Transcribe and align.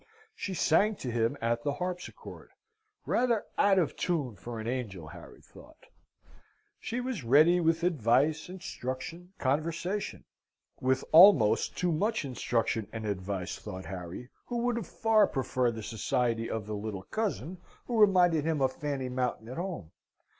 She 0.33 0.55
sang 0.55 0.95
to 0.95 1.11
him 1.11 1.37
at 1.41 1.61
the 1.63 1.73
harpsichord 1.73 2.49
rather 3.05 3.45
out 3.59 3.77
of 3.77 3.95
tune 3.95 4.35
for 4.35 4.59
an 4.59 4.65
angel, 4.65 5.05
Harry 5.09 5.41
thought; 5.41 5.85
she 6.79 6.99
was 6.99 7.23
ready 7.23 7.59
with 7.59 7.83
advice, 7.83 8.49
instruction, 8.49 9.31
conversation 9.37 10.25
with 10.79 11.03
almost 11.11 11.77
too 11.77 11.91
much 11.91 12.25
instruction 12.25 12.87
and 12.91 13.05
advice, 13.05 13.59
thought 13.59 13.85
Harry, 13.85 14.31
who 14.47 14.57
would 14.63 14.75
have 14.77 14.87
far 14.87 15.27
preferred 15.27 15.73
the 15.75 15.83
society 15.83 16.49
of 16.49 16.65
the 16.65 16.73
little 16.73 17.03
cousin 17.03 17.59
who 17.85 18.01
reminded 18.01 18.43
him 18.43 18.59
of 18.59 18.73
Fanny 18.73 19.07
Mountain 19.07 19.49
at 19.49 19.57
home. 19.57 19.91